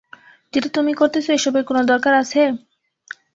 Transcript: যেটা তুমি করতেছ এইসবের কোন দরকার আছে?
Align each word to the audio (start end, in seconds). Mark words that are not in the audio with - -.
যেটা 0.53 0.69
তুমি 0.75 0.91
করতেছ 0.93 1.25
এইসবের 1.31 1.63
কোন 1.67 1.77
দরকার 1.91 2.13
আছে? 2.21 2.41